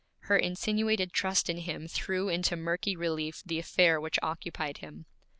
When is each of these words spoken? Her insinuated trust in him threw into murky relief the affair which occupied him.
Her 0.21 0.35
insinuated 0.35 1.13
trust 1.13 1.47
in 1.47 1.57
him 1.57 1.87
threw 1.87 2.27
into 2.27 2.55
murky 2.55 2.95
relief 2.95 3.43
the 3.45 3.59
affair 3.59 4.01
which 4.01 4.17
occupied 4.23 4.79
him. 4.79 5.05